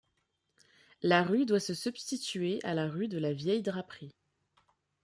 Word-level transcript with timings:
La 1.03 1.21
rue 1.21 1.45
doit 1.45 1.59
se 1.59 1.75
substituer 1.75 2.57
à 2.63 2.73
la 2.73 2.87
rue 2.87 3.07
de 3.07 3.19
la 3.19 3.33
Vieille-Draperie. 3.33 4.15